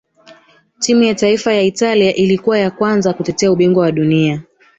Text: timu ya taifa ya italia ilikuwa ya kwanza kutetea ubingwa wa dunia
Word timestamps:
timu 0.79 1.03
ya 1.03 1.15
taifa 1.15 1.53
ya 1.53 1.61
italia 1.61 2.15
ilikuwa 2.15 2.59
ya 2.59 2.71
kwanza 2.71 3.13
kutetea 3.13 3.51
ubingwa 3.51 3.83
wa 3.83 3.91
dunia 3.91 4.43